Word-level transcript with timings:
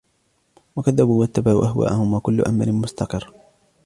وَكَذَّبُوا 0.75 1.19
وَاتَّبَعُوا 1.21 1.65
أَهْوَاءهُمْ 1.65 2.13
وَكُلُّ 2.13 2.41
أَمْرٍ 2.41 2.71
مُّسْتَقِرٌّ 2.71 3.33